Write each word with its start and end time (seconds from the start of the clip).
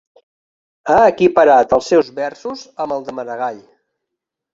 Ha 0.93 0.95
equiparat 1.09 1.75
els 1.77 1.89
seus 1.93 2.09
versos 2.21 2.63
amb 2.87 2.97
els 2.97 3.05
de 3.11 3.15
Maragall. 3.21 3.61